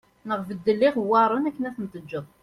Neɣ 0.27 0.39
beddel 0.47 0.79
iɣewwaṛen 0.87 1.47
akken 1.49 1.67
ad 1.69 1.73
ten-teǧǧeḍ 1.75 2.25